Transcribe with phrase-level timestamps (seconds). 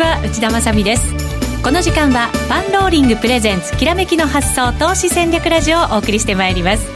[0.00, 1.02] は内田まさです。
[1.62, 6.86] この時間はファンローリングプレゼンツきらめきの発想投資戦略ラジオをお送りしてまいります。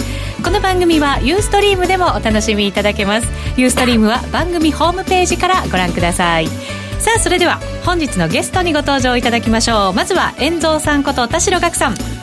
[0.43, 3.29] この番組はユーストリームでもお楽しみいただけます。
[3.59, 6.46] ユーストリームは番組ホームページからご覧ください。
[6.46, 9.93] さあそれでは本日のゲストにご登場いただきましょう。
[9.93, 12.14] まずは遠蔵さんこと田代岳さん。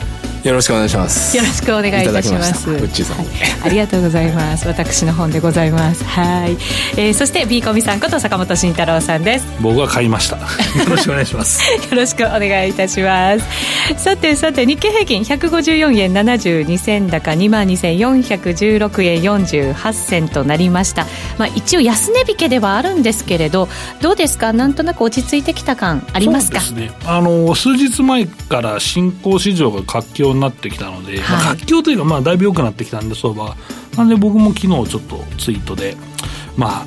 [0.42, 1.36] よろしくお願いします。
[1.36, 2.68] よろしくお願いいたします。
[2.68, 3.26] ウッチーさん、はい、
[3.64, 4.66] ありがとうございます。
[4.66, 6.02] 私の本でございます。
[6.02, 6.52] はい、
[6.96, 9.46] えー、そして B コミさんこと坂本慎太郎さんです。
[9.60, 10.38] 僕は買いました。
[10.82, 11.62] よろしくお願いします。
[11.62, 13.44] よろしくお願いいたします。
[14.02, 21.06] さてさて日経平均154円72銭高2万2416円48銭となりました。
[21.38, 23.68] まあ一応安値引けではあるんですけれど
[24.00, 24.52] どうですか？
[24.52, 26.60] なんとなく落ち着いてきた感ありますか？
[26.60, 26.96] そうですね。
[27.06, 33.56] あの数日前から新興市場が活況になってきたので、はい、まあ、活況というか、まあ、だいぶ良くなってきたんで相場が
[33.96, 35.96] なんで僕も昨日ちょっとツイートで
[36.56, 36.86] まあ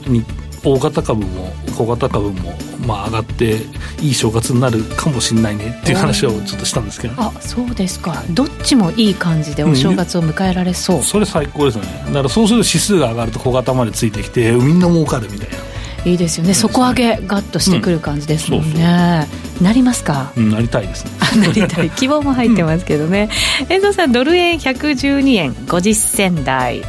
[0.63, 2.53] 大型株も小型株も
[2.87, 3.57] まあ上がって
[4.01, 7.21] いい正月になるかもしれないねっていう話をちょっとしたんですけど。
[7.21, 8.23] あそうですか。
[8.31, 15.74] どっちもいい感じでお正月を迎えられそう、うん、それ最高ですねだからそうすると指数が上がると小型までついてきてみんな儲かるみたいな
[16.05, 16.53] いいですよね。
[16.53, 19.27] 底上げガッとしてくる感じですもんね、
[19.59, 21.11] うん、なりますか、うん、なりたいですね。
[21.47, 21.89] なりたい。
[21.89, 23.29] 希望も入ってますけどね。
[23.69, 25.53] 遠藤さんドル円112円。
[25.53, 26.83] 50銭台。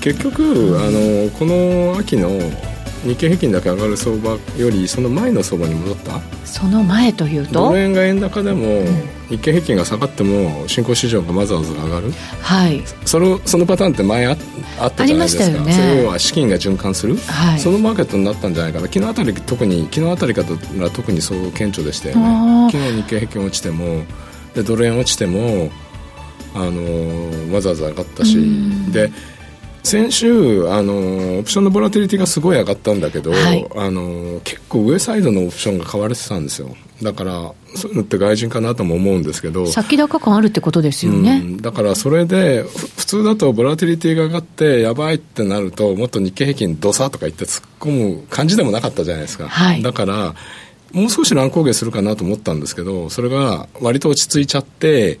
[0.00, 2.40] 結局あのこの秋の
[3.06, 6.20] 日経平均だけ上がる相場よりその前の相場に戻った？
[6.44, 7.54] その前というと？
[7.54, 8.82] ドル円が円高でも、
[9.28, 12.12] 日経平均が下がっても新興市場がわざわざ上がる。
[12.42, 12.82] はい。
[13.04, 14.36] そのそのパターンって前あ
[14.78, 18.86] あったじゃないですか、ね、それは資金が循環する、はい、そのマーケットになったんじゃないかな。
[18.86, 20.42] 昨日あたり特に昨日あたりか
[20.78, 22.70] ら特にそう顕著でしたよね。
[22.72, 24.04] 昨日日経平均落ちても
[24.54, 25.70] でドル円落ちても
[26.54, 28.36] あのわざわざ上がったし。
[28.92, 29.10] で
[29.86, 36.76] 先週あのオプションのボラティリティがすごい上がったんだけど、はい、あの結構上サイドのオプションが買われてたんですよ。
[37.02, 39.66] だからそういうのって外人かなとも思うんですけど。
[39.66, 50.34] 先高感あるってことですよね、うん、だからそれで普通だとボラティリティが上がってやばいってなるともっと日経平均ドサとか言って突っ込む感じでもなかったじゃないですか、はい、だから
[50.92, 55.18] もう少し乱高下するかなと思ったんですけどそれが割と落ち着いちゃって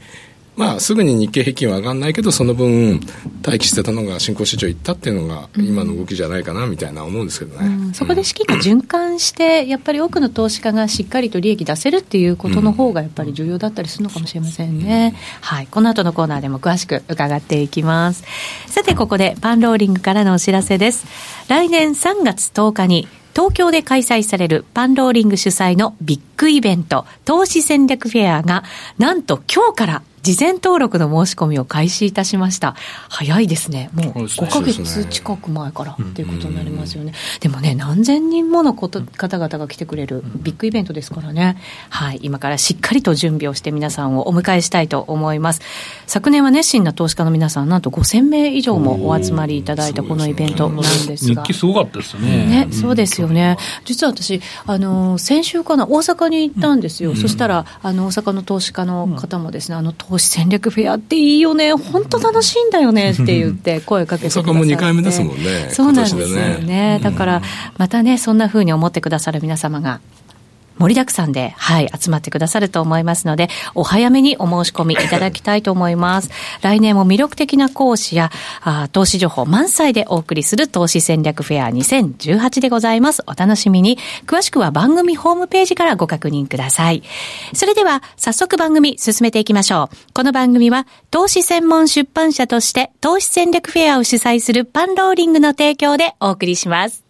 [0.56, 3.00] まあ、すぐに日経平均は上がらないけどその分
[3.44, 15.66] 待機してたのが新興市場行ったっていうのが今の動きじゃないかなみたいな思うんですけどね、うん、そこで資金が循環してやっぱり多くの投資家がしっかりと利益出せるっていうことの方がやっぱり重要だったりするのかもしれませんね、うん、はい。
[15.66, 18.24] この後のコーナーでも詳しく伺っていきます。
[18.66, 21.06] さてここでパンローリングからのお知らせです。
[21.48, 28.64] 来年3月10日に東京で開催されるパンローリング主催のビッグイベント、投資戦略フェアが、
[28.96, 32.74] なんと今日から事前登録の申し込みを開始いたしました。
[33.08, 33.90] 早いですね。
[33.94, 37.12] もう5ヶ月近く前からっていうことになりますよね。
[37.38, 41.58] でもね、何千人ものこと方々が来てくれるビッグイベントですからね。
[41.90, 42.18] はい。
[42.22, 45.60] 今からしっかりと準備をして皆さんをお迎えしたいと思います。
[46.08, 51.44] 昨年は熱心な投資家の皆さん、なんと5000名以上もお集まりいただいたこのイベントなんですが。
[51.44, 52.66] 日記すごかったですね。
[52.66, 53.58] ね、そうですよね。
[53.84, 57.14] 実は私、あの、先週かな、大阪に行ったんですよ。
[57.14, 64.52] そしたら、あの、大阪の投資家の方もですね、あの、投資戦略フェアっていいよね、本当楽しいんだよねって言って声かけてくださって。
[64.52, 65.68] も2回目ですもんね。
[65.70, 66.58] そうなんですよね。
[66.64, 67.42] ねだから、
[67.78, 70.00] またね、そんなふうに思ってくださる皆様が
[70.78, 76.30] 盛りだくさんで、はい、集まってくださると思いますので、お早めにお申し込みいただきたいと思います。
[76.62, 78.30] 来年も魅力的な講師や、
[78.62, 83.22] あ投資情報満載でお送りする投資戦略フェア2018でございます。
[83.26, 83.98] お楽しみに。
[84.26, 87.02] 詳しくは番組ホームページからご確認ください。
[87.54, 90.12] それでは、早速番組進めていきましょう。
[90.12, 97.05] この番組は、投資専門出版社として、投資戦略フェアを主催するパンローリングの提供でお送りします。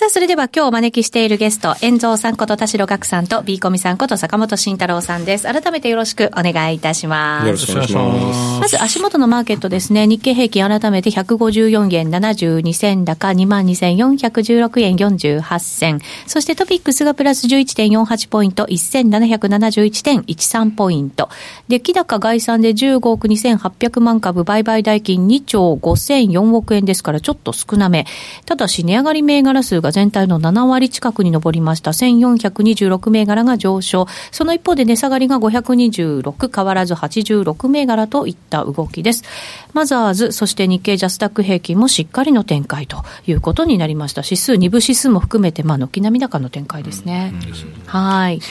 [0.00, 5.44] さあ、それでは今日お招きしているゲスト、遠蔵さんこと田代岳さんと、ビーコミさんこと坂本慎太郎さんです。
[5.44, 7.46] 改めてよろしくお願いいたします。
[7.46, 8.60] よろしくお願いします。
[8.62, 10.06] まず足元のマーケットですね。
[10.06, 16.00] 日経平均改めて154円72銭高、22,416円48銭。
[16.26, 21.28] そしてトピックスがプラス11.48ポイント、1771.13ポイント。
[21.68, 28.06] で、木高概算で15億2800万株売買代金2兆5004億円ですからちょっと少なめ。
[28.46, 31.92] ただし値上がり銘柄数が全体の7割近くに上りました。
[31.92, 34.06] 1426銘柄が上昇。
[34.30, 39.24] その一方で値下がりが526、変わらず86銘柄といった動きです。
[39.72, 44.22] マザーズ、そして日経ジャスタック平均もしっかりの展開ということになりました。
[44.24, 47.32] 指数、2部指数も含めて、まあ、軒並み高の展開ですね。
[47.32, 48.40] うん、はい。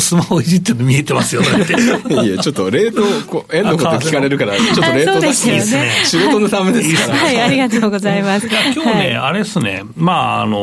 [0.00, 1.42] スマホいじってるの見えてますよ、
[2.22, 5.90] いや、ちょっと冷凍、こ円のこと聞かれるから、ちょっと冷凍出していいですね。
[6.04, 7.18] 仕事のためですから。
[7.18, 8.46] はい、ありがとうございます。
[8.46, 10.56] 今日ね、はい、あれですね、まあ、あの、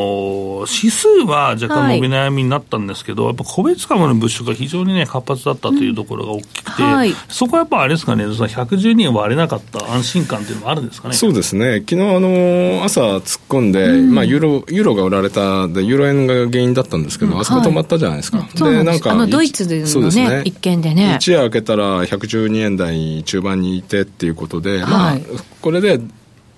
[0.64, 11.14] の指数は若干伸び悩みになったんですけど、はい、やっぱ個別株の物色が非常にね、活発だったというところが大きくて、うんはい、そこはやっぱあれですかね、112円割れなかった安心感っていうのもあるんですかね。
[11.16, 11.80] そうですね。
[11.80, 18.48] 昨日あの朝突っ込んで、うん、まあユーロユーロが売られたでユーロ円が原因だったんですけど、うん、あそこ止まったじゃないですか。
[18.56, 21.18] でなんかあのドイツでのねね一件でね。
[21.20, 25.18] 一夜明けたら112円台中盤にいてっていうことで、まあ
[25.62, 26.00] これで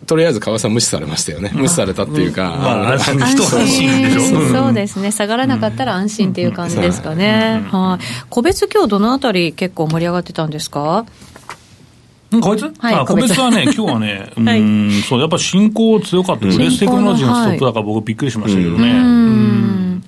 [0.08, 3.16] とりあえず為替無視されましたよね、無視されたっていうか、まあ、安
[3.68, 4.04] 心。
[4.04, 11.06] でしょ、そうですね、下がらなかったら安心っていう感じですかね、はい、個別、今日どのあたり、結構盛り上がってたんですか？
[12.42, 13.40] 個別、はい、個別。
[13.40, 20.04] はね、 今日はね、うん、そう、やっぱ進行強かった、レステクノロジーのストップだから、僕、びっくりしましたけどね、うん。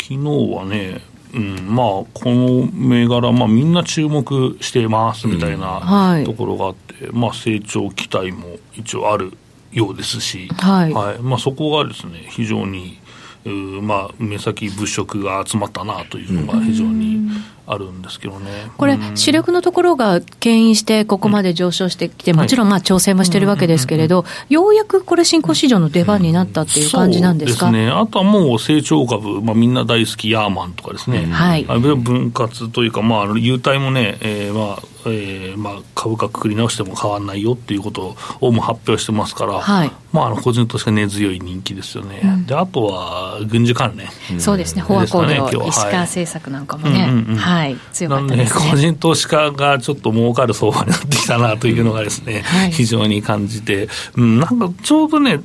[0.00, 0.18] 昨日
[0.54, 1.00] はね、
[1.34, 9.36] うん、まあ、この銘柄、まあ、みんな注目してますみたいなところがあって、まあ、成長期待も一応ある
[9.72, 10.92] ようですし、はい。
[10.92, 11.18] はい。
[11.18, 12.98] まあ、そこがですね、非常に、
[13.82, 17.28] まあ、目先物色が集まったなというのが非常に
[17.66, 18.70] あるんですけどね。
[18.76, 39.90] これ、主力のところが牽引して、ここまで上昇してきて、もちろんまあ調整もしてるわけですけれど、ようやくこれ、新興市場の出番になったっていう感じなんですか、ですね、あとはもう成長株、まあ、みんな大好きヤーマンとかですね、はい、分割というか、まあ、優待もね、えー、まあ、えーまあ、株価くくり直しても変わらないよっていうことをも発表してますから、はい。
[40.12, 55.40] まあ、あの個人として根強い人気ですよね、うん、であとは軍事関連、うん、そうですね、フォアコード、石川政策なんかもね、うんうんうん、はい、強かったですね、ね、個人投資家がちょっと儲かる相場になってきたなというのがですね、はい、非常に感じて、うん、なんかちょうどね、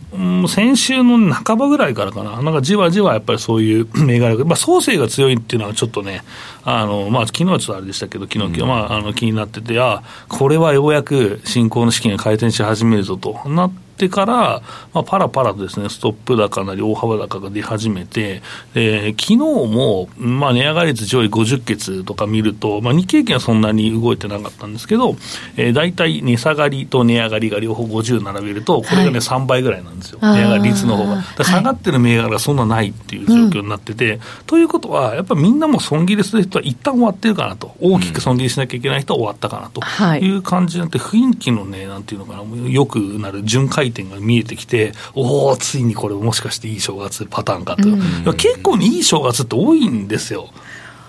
[0.48, 6.24] 先週の半ばぐらいからかな、なんかじわじわやっぱりそういう 銘柄が、まあ、創生が強いっていうのはちょっとね、
[6.64, 14.62] あのまあ昨日はちょっとあれでしたけど、昨日、うん、まあ、あの気になってて、あこれはようやく新興の資金が回転し始めるぞとなって、ってから、
[14.94, 18.42] まあ、パラパラとですね、ストップ高なり大幅高が出始めて、
[18.74, 25.16] えー、昨日も、まあ、値上がり率上位50決とか見ると、まあ、日経平均はそんなに動いてなかったんですけど、
[25.58, 30.20] えー、大体値下がりと値上がりが両方50並べると、これがね、はい、3倍ぐらいなんですよ。
[30.22, 31.24] 値上がり率の方が。
[31.44, 37.76] 下がってる銘柄がそんなないっていう状況になってて、うん、ということは、やっぱりみんなも損切りする人は一旦終わってるかなと。
[37.82, 50.50] 大きく損切りしなきゃいけない人は終わったかなという感じになって、雰囲気のね、なんていうのかな、よくなる巡回点が見えてきて、おお、ついにこれ、もしかしていい正月パターンかと、うん、結構にいい正月って多いんですよ。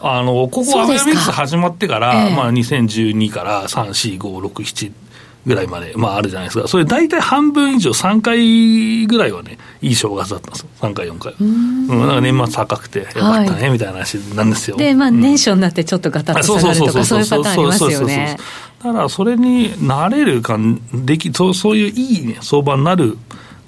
[0.03, 4.93] あのここ、アベノミクス始まってから、えー、まあ、2012から3、4、5、6、7
[5.47, 11.35] ぐらいまで、まあ、あるじゃないですか、それ大体半分以上、3回ぐらいはね、いい正月だったんですよ、3回、4回。
[11.41, 13.15] うん、なんか年末高くてよかっ
[13.47, 14.77] たね、はい、みたいな話なんですよ。
[14.77, 18.37] で、まあ、年初になってちょっとガタッと下がるとか、そういうパターンありますよね。
[18.83, 20.59] だから、それになれるか
[20.93, 23.17] できそう、そういういい、ね、相場になる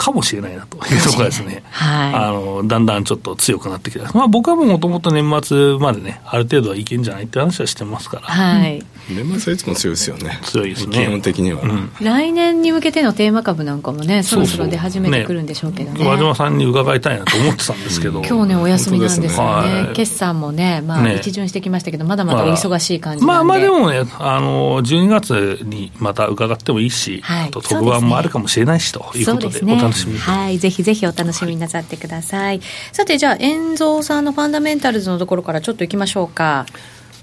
[0.03, 8.23] かもしれないなというところですね、はい、あのだんだんちょっと強くなってきて、まあ、僕はもともと年末までね、ある程度はいけんじゃないって話はしてますから。
[8.27, 10.39] はい年末はいつも強いですよね。
[10.43, 11.05] 強いですね。
[11.05, 16.07] 基本的には、うん、来年に向けてのテーマ株なんかもね、そろそろ出始めてくるんでしょうけどね。
[16.07, 18.21] 和島さんに伺いたいなと思ってたんですけど。
[18.21, 19.85] うん、今日ね、お休みなんですよね。
[19.87, 32.61] ね決算もね、まあ、ね、一巡してきましたけど、まだまだお忙しい感じまあ、まあでもね、あの、12月にまた伺ってもいいし、はい、あと特番もあるかもしれないし、ということで、お楽しみに、はい、ぜひぜひお楽しみになさってください。
[32.93, 36.67] さて、じゃあ、遠蔵さんのファンダメンタルズのところからちょっといきましょうか。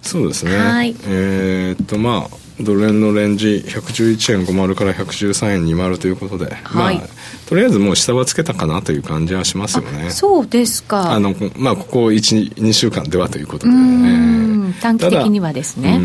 [0.02, 0.58] そうですね。
[0.58, 7.08] はい、えー、っと、まあ、ドル円のレンジ111円50から113円20ということで、はい、まあ、
[7.50, 10.12] とりあえずもう下はつけたかなという感じはしますよね。
[10.12, 11.14] そうですか。
[11.14, 16.00] あの、まあ、ここ12週間ではということで、ね、短期的にはですね。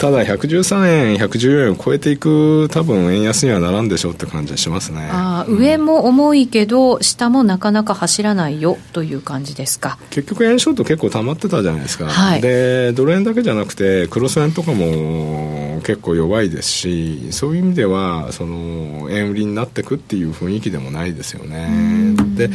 [0.00, 5.08] ただ113円114円を超えていく多分円安にはならんでしょうって感じはしますね。
[5.12, 9.98] あ、うん、上も重いけど下もなかなか走らないよという感じですか。
[10.10, 22.14] 結局円ショート結構溜まってたじゃないですか、はい、でドル円だけじゃなくてクロス円とかも結構弱いですしそういう意味ではその円売りになっていくっていう雰囲気でもないですよね。
[22.36, 22.48] で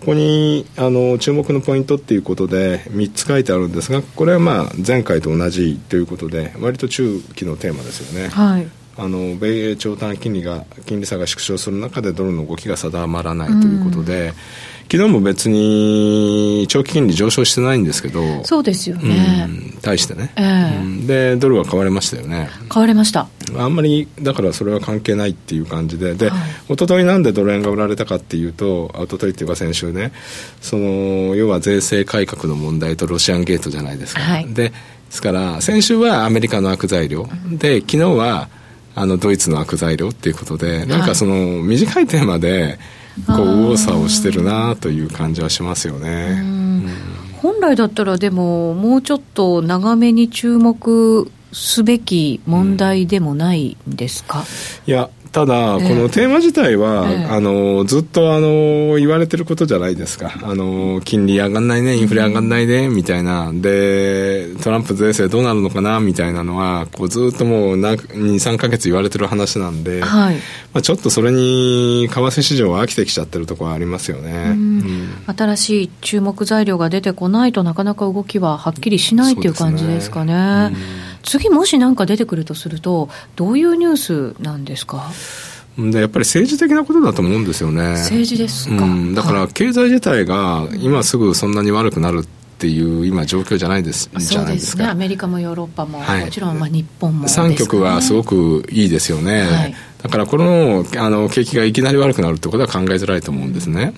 [0.00, 14.32] ここにあの注目のポイントっていうことで3つ書いてあるんですがこれはまあ前回と同じということで割と中期のテーマですよね、はい、あの米長短金利が金利差が縮小する中でドルの動きが定まらないということで、
[14.90, 22.50] 昨日も別に長期金利上昇してないんですけどそうですよね、うん、対してね、えー、うん、でドルは買われましたよね。
[22.68, 23.28] 買われました。
[23.56, 26.14] あんまりだからそれは関係ないっていう感じで。
[26.14, 30.10] で、はい、一昨日なんでドル円が売られたかっていうと一昨日っていうか先週ね。
[30.60, 34.72] その要は税制改革の問題とロシアンゲートじゃないですか、はい、でで
[35.10, 37.28] すから先週はアメリカの悪材料。
[37.48, 38.48] で昨日は
[38.96, 42.78] あのドイツの悪材料っていうことでなんかその短いテーマで
[43.26, 46.42] こう右往左往してるなという感じはしますよね。
[47.42, 54.44] 本来だったらでももうちょっと長めに注目すべき問題でもないんですか、
[54.86, 60.32] いやただ、このテーマ自体は、えー、あのずっとあの言われてることじゃないですか。
[60.42, 63.52] あの金利上がんないねインフレ上がんないね、みたいな。
[63.54, 70.36] でトランプ税制どうなるのかなみたいなのはこうずっともう23か月言われてる話なんで、はい、
[70.72, 80.72] まあ、ちょっとそれに為替市場は飽きてきちゃってるところはありますよね、うん、新しい注目材料が出てこないとなかなか動きははっきりしないっていう感じですかね。
[81.22, 83.96] 次もし何か出てくるとするとどういうニュー
[84.34, 85.10] スなんですか？
[85.78, 87.82] でやっぱり政治的なことだと思うんですよね。
[87.92, 92.26] 政治ですか、うん、だから経済自体が今すぐそんなに悪くなるっ
[92.60, 103.94] ていう今状況じゃないですじゃないですか、ね、アメリカもヨーロッパも、はい、もちろんまあ日本も、ね、3局はすごくいいですよね、はい、だからこのあの景気がいきなり悪くなるってことは考えづらいと思うんですね、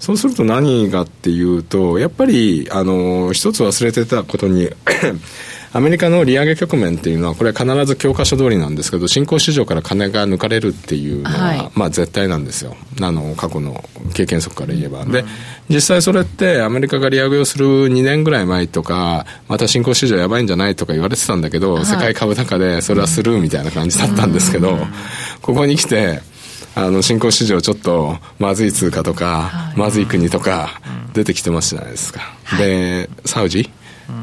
[0.00, 4.70] そうすると何がっていうとやっぱりあの一つ忘れてたことに
[5.72, 12.76] アメリカの利上げ局面っていうのは、これ必ず教科書通りなんですけど、新興市場から金が抜かれるっていうのは、はい、まあ絶対なんですよ。
[13.00, 15.04] あの、過去の経験則から言えば。
[15.04, 15.24] で、
[15.68, 24.76] 実際それってアメリカが利上げをする2年ぐらい前とか、また新興市場やばいんじゃないとか言われてたんだけど、はい、世界株高でそれはスルーみたいな感じだったんですけど、
[25.40, 26.20] ここに来て、
[26.74, 30.80] あの新興市場ちょっとまずい通貨とか、はい、まずい国とか
[31.12, 33.70] 出てきてますじゃないですか、はい、でサウジ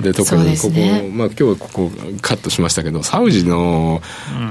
[0.01, 1.91] で特にここ、ね、まあ、今日はここ
[2.21, 4.01] カットしましたけどサウジの,、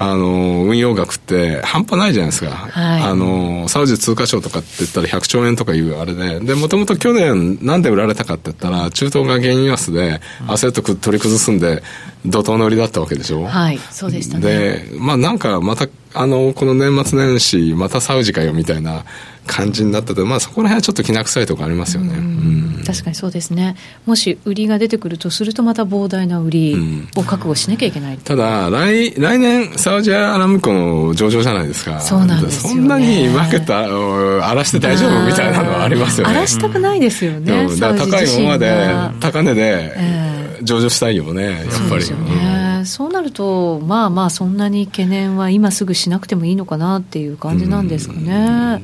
[0.00, 11.82] あの運用額って半端ないじゃないですか、はい、あのサウジ通貨省とかって言ったら100兆円とかいうあれででもともと去年なんで売られたかって言ったら中東が原油安でアセット取り崩すんで
[12.24, 13.44] 怒涛の売りだったわけでしょ？
[13.44, 14.42] はいそうでしたね。
[14.42, 19.04] でまあなんかまたあのこの年末年始またサウジかよみたいな
[19.46, 26.76] 感じになったと、まあ、そこら辺はちょっときな臭いところありますよね、うん、確かにそうですね、もし売りが出てくるとすると、また膨大な売り
[27.14, 36.32] を覚悟しなきゃいけない、うん、ただ来、来年、サウジアラムコの上場じゃないですか、そうなんですよ、ね、そんなにマーケット荒らして大丈夫みたいなのはありますよね。
[36.32, 42.02] 荒らしたくないですよね、だから高いままで、高値で上場したいよね、やっぱり。
[42.04, 42.16] そう
[42.86, 48.80] そうなると、まあまあ、そんなに懸念は今すぐしなくてもいいのかなっていう感じなんですかね。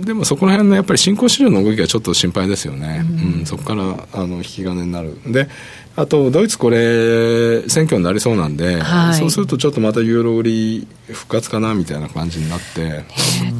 [0.00, 3.04] でもそこら辺のやっぱり新興市場の動きがちょっと心配ですよね、
[3.38, 5.16] うん、そこからあの引き金になる。
[5.26, 5.48] で
[5.96, 13.04] あとドイツ、これ、選挙になりそうなんで、はい、そうするとちょっとまたユーロ売り復活かなみたいな感じになって、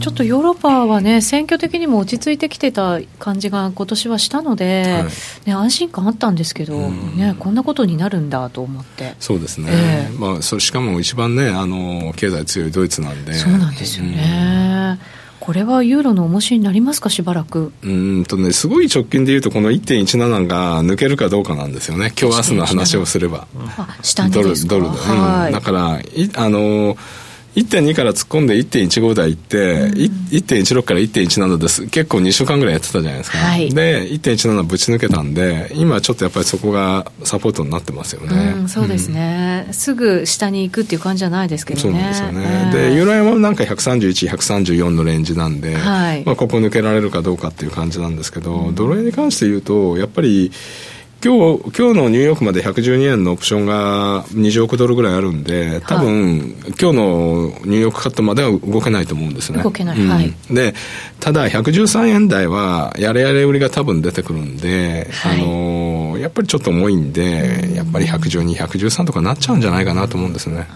[0.01, 5.05] ちょっとヨーロッパはね、選挙的にも落ち着いてきてた感じが今年はしたので、はい、
[5.47, 9.15] ね、安心感あったんですけど、ね、こんなことになるんだと思って。
[9.19, 13.33] そうですね、えー、まあ、そしかも一番ねあの、経済強いドイツなんで。
[13.33, 14.99] そうなんですよね。
[15.47, 17.73] うんこれはユーロの重しになりますか、しばらく。
[17.85, 23.47] うんとね、すごい直近でいうと、この1.17が抜けるかどうかなんですよね、今日明日の話をすれば。
[23.79, 26.97] あ下にドルドルで、はい、うん、だからいあのー
[27.57, 31.87] 1.2から突っ込んで1.15台行って、うん、1.16から1.17です。
[31.87, 41.83] 結構2週間ぐらいやってたじゃないですか、はい、で1.17ぶち抜けたんで今ちょっとやっぱりそこがサポートになってますよね、うん、そうですね、うん、すぐ下に行くっていう感じじゃないですけどね。
[41.83, 50.53] そうなんですよね、えー、でユーロ円はなんか131134のレンジなんで、はい、まあ、ここ抜けられるかどうかっていう感じなんですけど、ドル円に関して言うとやっぱり
[51.25, 59.63] 今日今日のニューヨークまで112円のオプションが20億ドルぐらいあるんで、多分、はい、今日のニューヨークカットまでは動けないと思うんですね。
[59.63, 60.35] 動けない、うん、はい。
[60.51, 60.75] で、
[61.19, 70.67] ただ113円台は、やれやれ売りが多分出てくるんで、はい、あのやっぱりちょっと重いんで、やっぱり112、113とかなっちゃうんじゃないかなと思うんですね。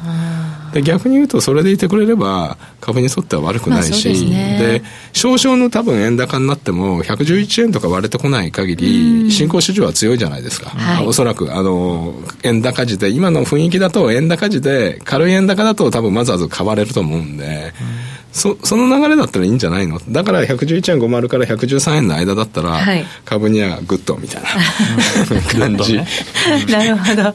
[0.73, 20.01] で逆に言うとそれでいてくれれば株にとっては悪くないし、まあ、で、ね、少々の多分円高になっても111円とか割れてこない限り新興市場は強いじゃないですか、はい、おそらくあの円高時で今の雰囲気だと円高時で軽い円高だと多分まずまず買われると思うんで、うんそその流れだったらいいんじゃないの？
[20.09, 24.49] だから111円50から113円の間だったら、はい、株にはグッドみたいな
[25.59, 26.01] 感じ。
[26.71, 27.35] なるほど、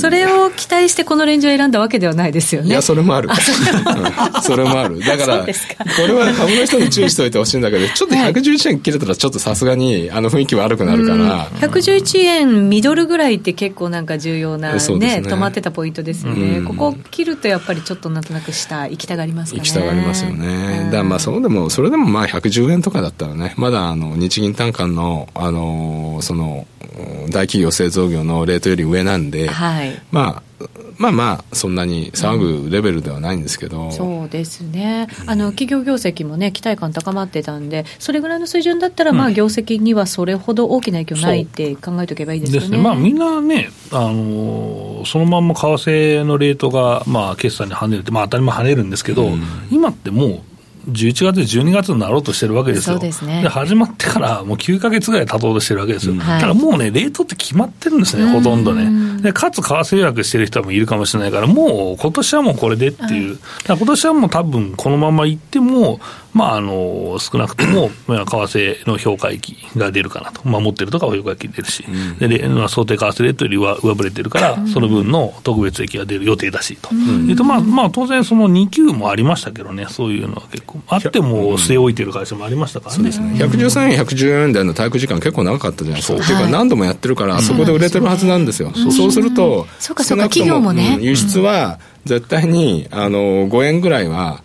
[0.00, 2.68] それを期待してこのレンジを選んだわけではないですよね。
[2.68, 3.28] いやそれもある。
[4.42, 5.00] それもある。
[5.00, 5.46] だからこ
[6.06, 11.48] れは株の人に注意しておいてほしいんだけどちょっと111円切れたらちょっとさすがにあの雰囲気悪くなるから。
[11.60, 15.22] 111円ミドルぐらいって結構なんか重要なねね。
[15.24, 19.62] 止まってたポイントですよね、ここ切るとやっぱりちょっとなんとなく下行きたがりますかね。
[19.64, 20.84] 行きたがりますよね。
[20.86, 26.66] だからまあそうでも、それでもまあ110円とかだったらね、まだあの日銀短観の、あの、その、
[27.28, 30.42] 大企業製造業のレートより上なんで、はい、まあ、
[30.98, 42.68] まあまあ、そんなに騒ぐレベルではないんですけど、うん、そうですね、あの企業業績もね、期待感高まってたんで、それぐらいの水準だったら、まあ、業績にはそれほど大きな影響ないって考えておけばいいですよね。
[42.78, 42.82] ね。
[42.82, 50.40] まあ、みんなね、あのそのまんま為替のレートが、まあ、決算に跳ねるって、まあ、当たり前跳ねるんですけど、うん、今ってもう、
[50.88, 52.98] 11月、12月になろうとしてるわけですよ。
[52.98, 53.42] ですね。
[53.42, 56.12] で、始まってからもう9か月ぐらい経とうとしてるわけですよ。
[56.12, 59.22] うん、だからもうね、レートって決まってるんですね、ほとんどね。
[59.22, 63.36] で、かつ、為替予約してる人もいるかもしれないから、もう今年はもうこれでっていう。
[63.36, 66.00] だから今年はもう多分このままいっても、
[66.36, 71.82] まあ、あの少なくとも、まあ、為替の評価益が出るかなと、まあ、持ってるとかは評価益出るし、
[72.20, 83.46] うん、でまあ、想定為替レートよりは上振れてるから、その分の特別益が出る予定だしと、うん、とまあまあ、当然、その2級もありましたけどね、そういうのは結構、あっても据え置いてる会社もありましたからね、うん、そうですね。
[83.46, 94.42] 113円、114円台の滞空時間、結構長かったじゃないですか、っていうか、何度もやってるから、そこで売れてるはずなんですよ、そうすると、そうかそうか企業もね、輸出は絶対にあの5円ぐらいは、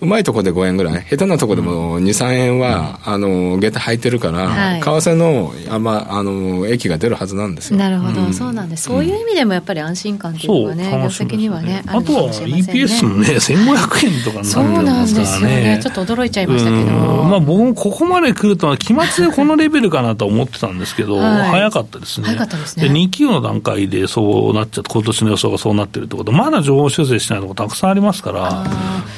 [0.00, 7.78] うまいとこで5円ぐらい、下手なとこでも2、3円は、あの、下駄履いてるから、はい、為替の、あまあ、あの、益が出るはずなんですよ。
[7.78, 8.84] なるほど、うん、そうなんです。
[8.84, 15.80] そういう意味でもやっぱり安心感というかね、業績にはね、あとは EPS もね、1500円とかそうなんですよね。
[15.82, 16.90] ちょっと驚いちゃいましたけど。
[17.30, 22.26] まあ、僕もここまで来るとは、期末でこのレベルかなと思ってたんですけど、はい、早かったですね。
[22.28, 22.88] 早かったですね。
[22.88, 28.64] で、2級の段階でそうなっちゃって、今年の予想がそうなってるってこと、まだ情報修正しないとこたくさんありますから、だか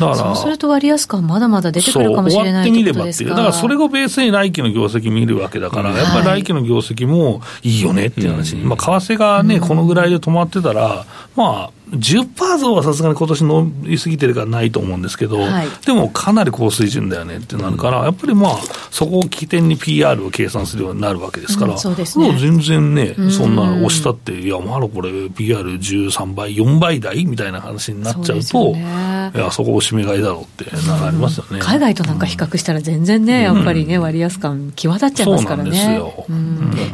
[0.00, 0.14] ら。
[0.16, 8.56] そうすると割安感まだまだ出てくるかもしれない終わってみればっていう、だからそれがベースに来期の業績見るわけだから、やっぱり来期の業績もいいよねっていう話。
[8.56, 18.58] に、まあ、為替がね、このぐらいで止まってたら、まあ、10%増はさすがに今年伸びすぎてるからないと思うんですけど、はい、でもかなり高水準だよねってなるから、やっぱりまあ、
[18.90, 36.00] そこを起点に PR を計算するようになるわけですから、うん、そうですね、もう全然ね、そんな押したって、いや、まだこれ、PR13 倍、4倍台みたいな話になっちゃうと、うね、いや、そこを締め買いだろうってなりますよね、海外となんか比較したら、全然ね、やっぱりね、割安感、際立っちゃいますからね。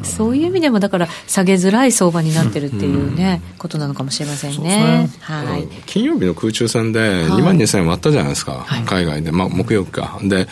[0.03, 4.88] そういう意味でも、だから、下げづらい相場になってるっていうね、ことなのかもしれませんね。
[4.89, 10.19] はい、金曜日の空中戦で2万2000円割ったじゃないですか、はい、海外で、まあ、木曜日か。
[10.23, 10.47] で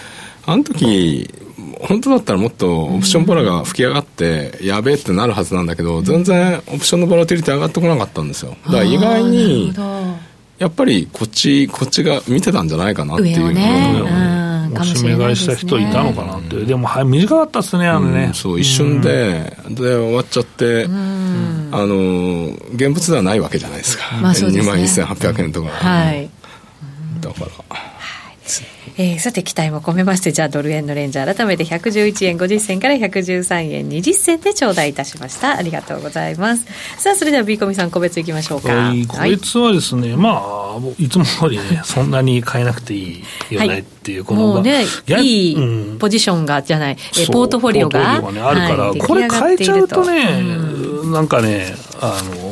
[0.46, 1.28] あの時
[1.80, 8.56] 本当だったらもっとオプションボラが吹き上がって、やべえってなるはずなんだけど、全然オプションのボラティリティ上がってこなかったんですよ。
[8.66, 9.74] だから意外に、
[10.58, 13.52] やっぱりこっち、こっちが見てたんじじゃないかなっていう。
[13.52, 14.45] ね
[14.80, 20.88] おしめ買いした人いたのかなって、でも、はい、短かったっすね、あのね、そう、一瞬で、で終わっちゃって、あ
[21.84, 25.68] の現物ではないわけじゃないですか、まあすね、2万1800円とか。
[25.68, 26.30] はい、
[27.20, 27.85] だから
[28.98, 35.56] えー、さて期待も込めましてじゃあドル円のレンジ改めて111円50銭から113円20銭で頂戴いたしました。
[35.56, 36.64] ありがとうございます。
[36.98, 52.45] さあそれではビーコミさん個別いきましょうか、はい、個別はですね、はい、まあいつも通りねそんなに変えなくていいよね、はい、っていうこのもうねいいポジションがじゃない、えポートフォリオがポートフォリオが、ね、あるから、はい、これ変えちゃうとね、うん、なんかねあの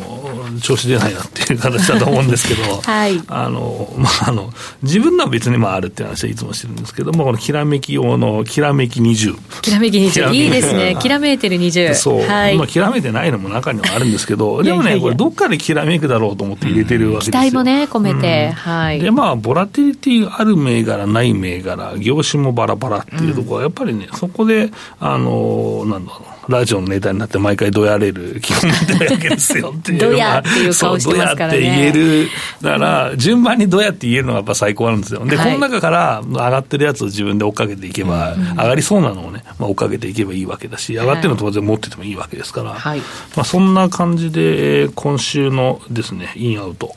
[0.60, 9.36] 調子出ないなっていう形だと思うんですけど、 はい、あのまあ、あの自分のは別にまああるっていう話はいつもしてるんですけども、このきらめき用のきらめき20。
[9.62, 11.94] きらめき20、いいですね、きらめいてる20。
[11.94, 17.32] そう、はい、まあ、きらめいてないのも中にはあるんですけど、でもね、これ、どっかできらめくだろうと思って入れてるわけですよ。
[17.32, 19.00] 期待もね、込めて、うん、はい。
[19.00, 26.33] で、まあ、ボラティリティある銘柄、ない銘柄、業種もバラバラっていうところは、やっぱりね、そこで、あの、なんだろう。
[26.48, 30.40] ラジオのネタになって毎回どやれる気分になってるわけですよっていうのが。
[30.40, 30.42] う
[30.74, 31.58] 顔してますからね。
[31.58, 32.28] どやって言える。
[32.62, 35.24] だから、順番にどやって言えるのがやっぱ最高なんですよ。
[35.24, 43.04] で、はい、この中から上がってるやつを自分で追っかけていけば、上がりそうなのをね、まあ、追っかけていけばいいわけだし、上がってるの当然持っててもいいわけですから、はい、ま
[43.38, 46.94] あ、そんな感じで、今週のですね、インアウト。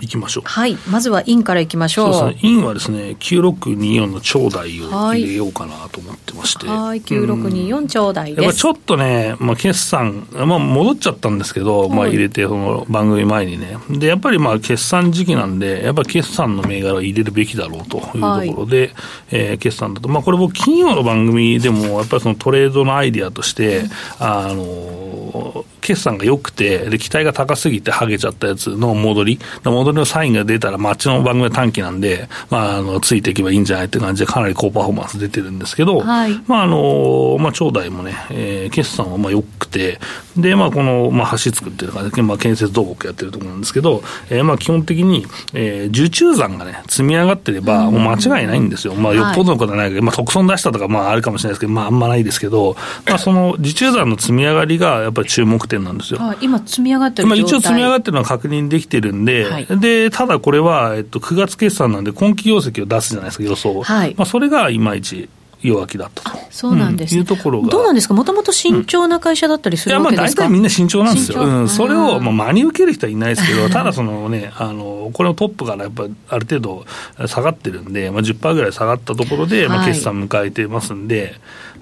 [0.00, 0.44] いきましょう。
[0.46, 0.76] はい。
[0.88, 2.14] まずはインからいきましょう。
[2.14, 2.50] そうですね。
[2.50, 6.66] インはですね、9624の頂戴を入れようかなと思ってまして。
[6.66, 7.00] はい。
[7.02, 8.42] 9624頂戴です。
[8.42, 13.76] やっぱちょっとね、まあ、決算、まあ、戻っちゃったんですけど、まあ、入れて、その番組前にね。
[13.90, 18.90] で、やっぱりまあ、決算時期なんで、やっぱり決算の銘柄を入れるべきだろうというところで、はい、
[19.30, 23.84] えー、決算だと、まあ、これ僕、金曜の番組でも、やっぱりそのトレードのアイディアとして、
[24.18, 39.98] あの、決算が良くて、で、期待が高すぎて、はげちゃったやつの戻り、戻このサインが出たら、まあ、あっちの番組は短期なんで、まあ、あのついていけばいいんじゃないって感じで、かなり高パフォーマンス出てるんですけど、はい、まああのまあ、長大もね、えー、決算はまあよくて、
[40.36, 48.94] で、まあ、この、まあ、橋作ってる感じで、まあ、建設土木やってるところなんですけど、えー、まあ基本的に、えー、受注残がね、積み上がってれば、もう間違いないんですよ。
[48.94, 52.76] まあ、よっぽどのことはないけど、はい、まあ、特損出したとか、まあ、あるかもしれないですけど、まあ、あんまないですけど、
[53.06, 56.20] まあ、その受注残の積み上がりが、やっぱり注目点なんですよ。
[56.40, 63.82] 今、積み上がってるまあ、一応積み上がってるのは確認できてるんで、はい、で、ただこれは、えっと、9月決算なんで、今期業績を出すじゃないですか、予想。
[63.82, 65.28] はい、まあ、それがいまいち
[65.62, 66.38] 弱気だったと。
[66.50, 67.68] そうなんです、ね、いうところが。
[67.68, 71.42] どうなんですか、もともと慎重な会社だったりするわけですか、うん、いや、まあ、大体みんな慎重なんですよ。
[71.42, 76.84] うん、それを、まあ、真に受ける人はいないですけど、ただそのね、あの、これのトップからやっぱある程度
[77.26, 81.32] 下がってるんで、まあ10、ぐらい下がったところで、まあ、決算迎えてますんで、はい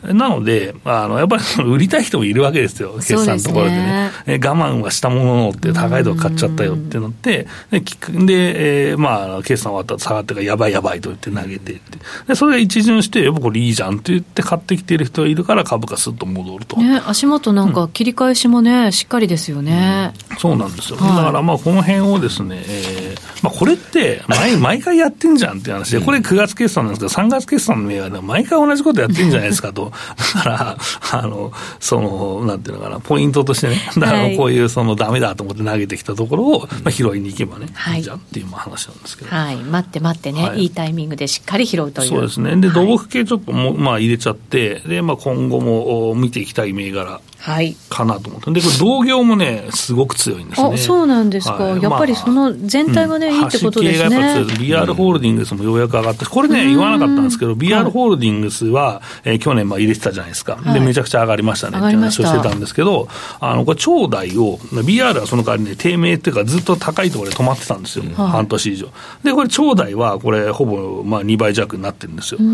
[0.02, 4.10] なので、あのやっぱり売りたい人もいるわけですよ、決算のところでね。
[4.26, 11.80] でね我慢はしたもののって、高いとこ買っちゃったよってなって、で、でえー、まあ、決算終わったら下がってから、やばいやばいと言って投げて
[12.26, 16.76] でそれが一巡して、やっぱこれいいじゃんって言って買ってきている人がいるから、株価すっと戻ると。
[16.76, 20.12] ね、足元なんか切り返しもね、うん、しっかりですよね。
[20.30, 20.98] うん、そうなんですよ。
[20.98, 29.92] だからまあ、この辺をですね、えーまあ、これって毎、毎回やってんじゃんっていう話で、これ9月決算なんですけど、3月決算の銘柄で毎回同じことやってんじゃないですかと。
[30.34, 30.78] だから、
[31.12, 39.30] あの、その、なんていうのかな、ポイントとしてね、だからこういうそのダメだと思って投げてきたところを、まあ、拾いに行けばね、はい、いいじゃんっていう話なんですけど。
[39.30, 42.08] はい、待って待ってね、はい、いいタイミングでしっかり拾うという。
[42.08, 42.56] そうですね。
[42.56, 47.20] で、土木系ちょっとも、まあ入れちゃって、で、まあ今後も見ていきたい銘柄。
[47.48, 50.70] はい、かなと思って、で、これ、同業もね、すごく強いんですね。
[50.74, 54.18] あそうなんですか、はい、やっぱりその全体がね、まあ、いいってことですね。
[54.18, 63.08] BR ホールディングスもようやく上がって、これね、言わなかったんですけど、BR ホールディングスは、えー、去年、まあ入れてたじゃないですか、はい、で、めちゃくちゃ上がりましたねって話をしてたんですけど、
[63.40, 68.88] あのこれ、長大を、BR はその代わりね、低迷っていうか、ずっと高いところで止まってたんですよ、半年以上。
[69.24, 72.44] で、これ、長大は、これ、ほぼ、まあ、2倍弱になってるんですよ、あ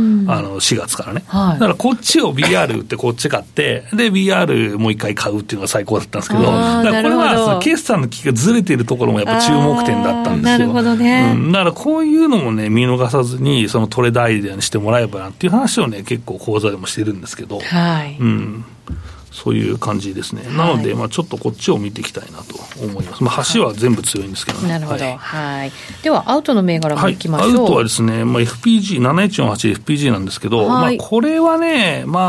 [0.40, 1.24] の4月からね。
[1.26, 10.58] だから、こっちを BR 売って、こっち買って、で、BR もう一回買うっていうのが最高だったんですけど、だからこれはその決算の危機がずれているところもやっぱ注目点だったんですよ。
[10.58, 11.52] なるほどね、うん。
[11.52, 18.64] だからこういうのもね、見逃さずに、そのトレードアイデアにしてもらえばなっていう話をね、結構講座でもしてるんですけど、はい、うん。
[19.34, 20.44] そういう感じですね。
[20.56, 23.24] なので、まあちょっとこっちを見ていきたいなと思います。
[23.24, 24.68] まあ橋は全部強いんですけどね。
[24.68, 25.04] なるほど。
[25.04, 25.72] はい。
[26.02, 27.48] では、アウトの銘柄もいきましょう。
[27.50, 32.20] はい、アウトはですね、まあ FPG、7148FPG なんですけど、まあこれはね、ま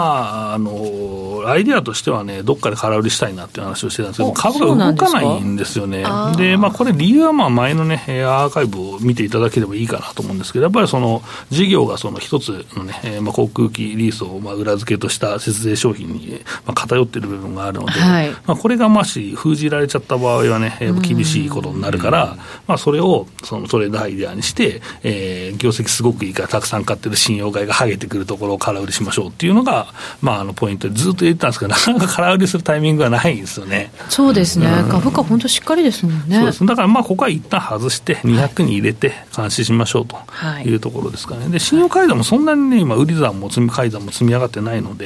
[0.51, 6.03] あ、あの、アイディアとしてはね、どっかで空売りしたいなっていう話をしてたんですけど、株が動かないんですよね。
[6.37, 29.88] でまあこれ理由はまあ前のね、アーカイブを見ていただければいいかなと思うんですけど、やっぱりその事業がその一つのね、まあ航空機リースをまあ裏付けとした節税商品に、まあ、偏ってる部分があるので、はい、まあ、これがもし封じられちゃった場合はね、厳しいことになるから、まあ、それをそのそれでアイデアにして、えー、業績すごくいいからたくさん買ってる信用買いがはげてくるところを空売りしましょうっていうのが、
[30.21, 33.91] まあ、あのポイントでずっと言ってたんですけど、なかなか空売りするタイミングがないんですよね。
[34.10, 36.38] そうですね、うん、株価、本当しっかりですもんね。
[36.38, 36.65] そうです。
[36.65, 40.17] だからまあここは一旦外して、200に入れて監視しましょうと
[40.63, 40.75] い。
[40.75, 41.47] うところですかね。
[41.49, 45.05] で信用改ざんもそんなにね、今、売り算も積み改ざんも積み上がってないので、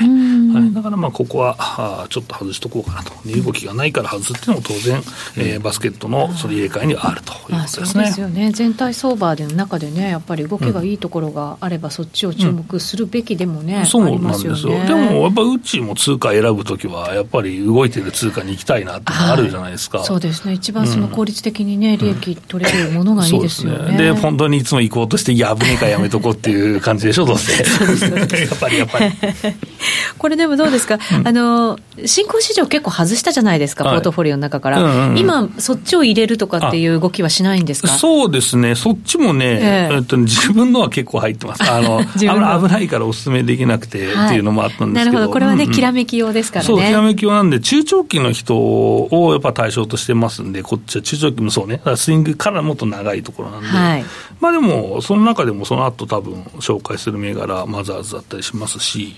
[0.53, 5.01] はい、だからまあここはあちょっと外しとこうかなと、値動きがないから外すっていうのも当然、
[5.37, 7.85] えー、バスケットのそれ入れ替えにはあるということですね。
[7.85, 20.03] そうですよね全体相場での中でね、やっぱり動きがいいところがあれば、そっちを注目するべきでもね、うん、そうなんですよ、ね、でもやっぱうちも通貨選ぶときは、やっぱり動いてる通貨に行きたいなっていうのがあるじゃないですか。
[20.03, 23.97] そうですね、一番その効率的にね、利益取れるものがいいですよね。
[23.97, 27.53] で、本当にいつも行こうとして、いや、危ねえからやめとこうっていう感じでしょ、どうせ。
[28.19, 29.11] やっぱりやっぱり。
[30.17, 37.89] これでもどうですか、うん、あの新興市場結構外したじゃないですか、ポートフォリオの中から、今、そっちを入れるとかっていう動きはしないんですか？
[37.89, 42.25] そうですね、そっちもね、えー、と、自分のは結構入ってます、 あの危
[42.71, 46.67] ないからお勧めできなくてっていうのもあったんですけど、なるほど、これはね、きらめき用ですからね。
[46.67, 51.01] そう、きらめき用なんで、中長期の人をやっぱ対象としてますんで、こっちは。
[51.01, 54.05] 中長期もそうね、スイングからもっと長いところなんで、はい、
[54.39, 59.15] まあでも、その中でもその後多分紹介する銘柄、マザーズだったりしますし、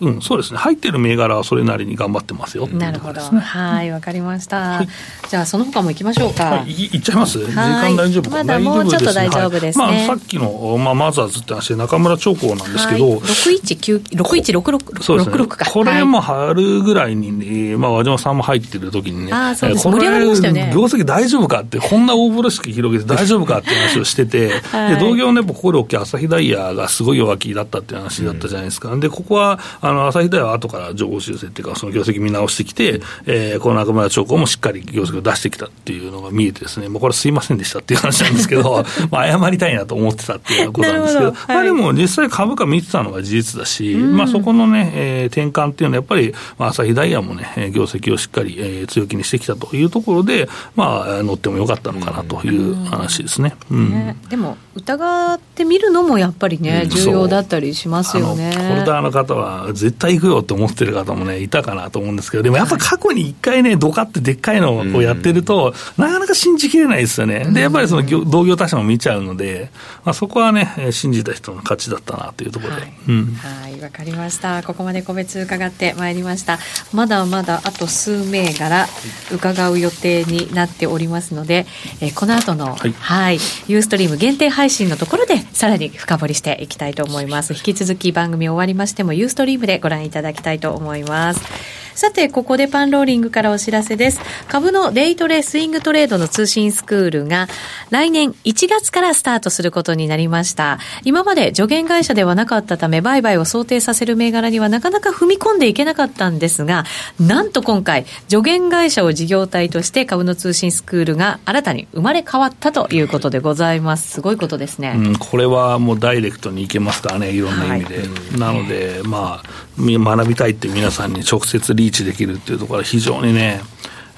[0.00, 4.88] うん、そうですね、入ってる銘柄はそれなりに頑張ってますよ、なるほど、はい、わかりました、はい、
[5.28, 6.44] じゃあ、その他もいきましょうか。
[6.44, 9.84] はい、いっちゃいます、時間大丈夫まだもうちょっと大丈夫ですね。
[9.84, 19.84] はい、まあ、さっきの、まあ、マザーズって話で、中村長光なんですけど、はい、6166か、これも春ぐらいに、まあ、和島さんも入ってる時にね、あそうです。
[19.84, 20.72] 盛り上がりましたよね。
[20.74, 28.94] 業績大丈夫かって、こんな大風呂敷広げて大丈夫かって 話をしてて、はい、で同業のやっぱここで大きい朝日ダイヤがすごい弱気だったっていう話だったじゃないですか。
[28.96, 53.56] でここはああの朝日大は後から情報修正っていうか、その業績見直してきて、えー、この中村長官もしっかり業績を出してきたっていうのが見えてですね、もうこれすいませんでしたっていう話なんですけど、 まあ謝りたいなと思ってたっていうことなんですけど、どはい、まあでも実際株価見てたのが事実だし、うん、まあそこのね、えー、転換っていうのはやっぱり、まあ、朝日ダイヤもね、業績をしっかり、えー、強気にしてきたというところで、まあ乗ってもよかったのかなという話ですね。
[53.72, 54.16] うん、ね。
[54.28, 58.52] でも疑ってみるのもやっぱりね、重要だったりしますよね。
[58.56, 67.44] ホルダーの方は絶対行くよと思ってる方もね、いたかなと思うんですけど、でもやっぱ過去に一回ね、ドカってでっかいのをやってると、なかなか信じきれないですよね。
[67.50, 69.70] で、やっぱりその同業他社も見ちゃうので、
[70.04, 72.80] まあ、そこはね、信じた人の勝ちだったなというところで。
[72.82, 74.62] はい、うん、はいわかりました。
[74.62, 76.58] ここまで個別伺ってまいりました。
[76.92, 78.86] まだまだあと数銘柄
[79.32, 81.66] 伺う予定になっておりますので、
[82.00, 83.38] えー、この後の、はい、はい、
[83.68, 87.52] ユーストリーム限定配信のところでさらに深掘りしていきたいと思います。
[87.54, 91.79] 引き続き番組終わりましてもユーストリームでご覧いただきたいと思います。
[91.94, 94.20] さて、ここでパンローリングからお知らせです。
[94.48, 97.48] 株のデイトレスイングトレードの通信スクールが
[97.90, 100.78] 来年1月からスタートすることになりました。
[101.04, 106.84] 今まで助言会社ではなかったため、売買を想定させる銘柄にはなかなか踏み込んでいけなかったんですが、
[107.18, 114.10] なんと今回、助言会社を事業体として株の通信スクールが新たに生まれ変わったということでございます。
[114.10, 114.94] すごいことですね。
[114.96, 117.98] うん、これはもうダイレクトにいけますからね、いろんな意味で。
[117.98, 123.60] はい、なので、まあ、学びたいって皆さんに直接リーチできるっていうところは非常にね、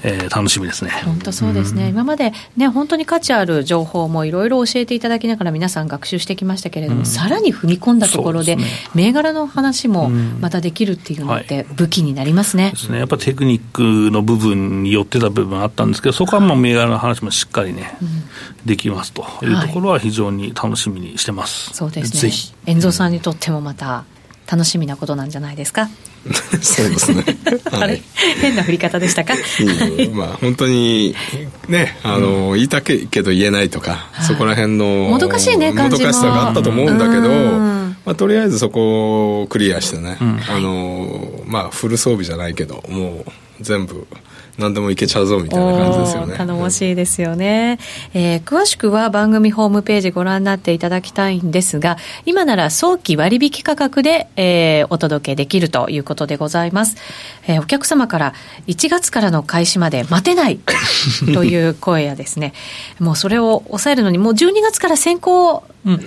[0.05, 0.91] えー、楽しみですね。
[1.05, 12.65] 本当そうですね、うん、今まで、ね、本当に価値ある情報もいろいろ教えていただきながら皆さん学習してきましたけれども、うん、さらに踏み込んだところで、ね、銘柄の話もまたできるっていうのって武器になりますね。
[12.65, 12.99] うんはい、ですね。
[12.99, 17.97] やっぱテクニックの部分によってた部分あったんですけどそこはもう銘柄の話もしっかりね、
[18.65, 22.33] できますというところは非常に楽しみにしてます、はい、そうですね。
[22.67, 24.05] 遠藤さんにとってもまた
[24.51, 25.89] 楽しみなことなんじゃないですか？
[26.63, 27.25] そうですね。
[27.73, 28.01] あれ、
[28.41, 29.35] 変な振り方でしたか？
[30.13, 31.15] まあ本当に
[31.69, 44.07] ねあの、うん、言いたけけど言えないとか、はい、そこら辺のもどかしいねもどかしさがあったと思うんだけど、まあとりあえずそこをクリアしてね、うん、あのまあフル装備じゃないけどもう全部。
[44.59, 46.37] 何でもいけちゃうぞみたいな感じですよね。
[46.37, 47.79] 頼もしいですよね、
[48.15, 56.97] えー、詳しくは番組ホームページご覧になっていただきたいんですが今なら早期割引価格で、えー、お届けできるということでございます、
[57.47, 58.35] えー、お客様から
[58.67, 60.59] 1月からの開始まで待てない
[61.33, 62.53] という声やですね。
[62.99, 65.63] もうそれを抑えるのにもう12月から先行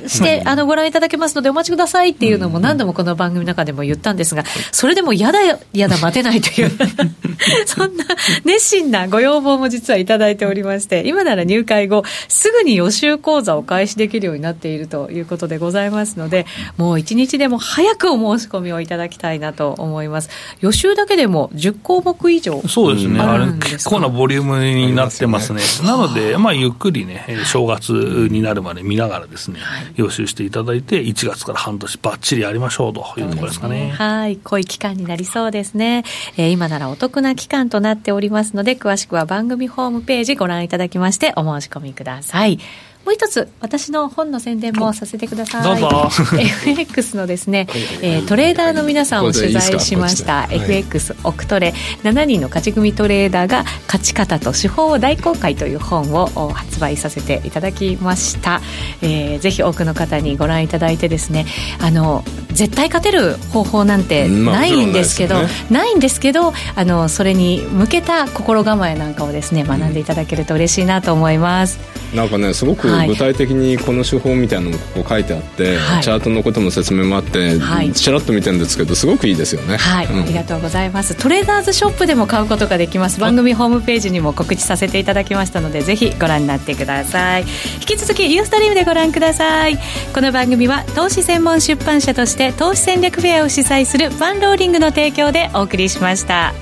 [0.07, 5.39] して、あのご覧いただけますのでお待ちくださいっていうのも何度もこの番組の中でも言ったんですが、それでもやだ
[5.73, 6.71] やだ待てないという
[7.65, 8.05] そんな
[8.45, 16.45] 熱心なご要望も実はいただいておりまして、今なら入会後、すぐに予習講座を開始できるようになっているということでございますので、
[16.77, 20.29] もう一日でも早くお申し込みをいただきたいなと思います。
[20.61, 23.19] 予習だけでも10項目以上そうですね。
[23.19, 25.59] あれ結構なボリュームになってますね。
[25.59, 29.64] すねなので、まあゆっくりね、正月になるまで見ながらですね、はい、
[29.95, 33.87] 予習していただいて、1月から半年ばっちりやりましょうというところですかね。
[33.87, 34.37] ねはい。
[34.37, 36.03] 濃い期間になりそうですね。
[36.37, 42.59] えー、今ならお得な期間となっておりますので、詳しくは番組ホームページご覧いただきましてお申し込みください。
[43.05, 45.79] もう一つ私の本の宣伝もさせてください。
[45.79, 46.09] どうぞ。
[46.39, 47.67] FX のですね、
[48.01, 58.59] えー、トレーダーの皆さんを取材しました FX オクトレ7人の勝ち組トレーダーが勝ち方と手法を大公開という本を発売させていただきました。
[59.03, 61.45] えー、ぜひ多くの方にご覧いただいてですね、
[61.79, 71.94] あの絶対勝てる方法なんてないんですけど、まあないね、ないんですけど、あのそれに向けた心構えなんかをですね学んでいただけると嬉しいなと思います。
[72.15, 79.77] なんかねすごく具体的にこの手法みたいなのもここ書いてあって、はい、チャートのことも説明もあって、はい、ちらっと見てるんですけどすごくいいですよね。
[79.77, 81.15] はい、うん、ありがとうございます。
[81.15, 83.19] トレーダーズショップでも買うことができます。
[83.19, 87.41] 番組ホームページにも告知させていただきましたのでぜひご覧になってください。
[87.75, 89.77] 引き続きユーストリームでご覧ください。
[90.13, 96.53] この番組は投資専門出版社として投資戦略フェアを主催するファンローリングの提供でお送りしました